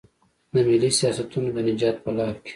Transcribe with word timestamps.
د 0.53 0.55
ملي 0.67 0.91
سیاستونو 0.99 1.49
د 1.55 1.57
نجات 1.67 1.95
په 2.03 2.09
لار 2.17 2.35
کې. 2.43 2.49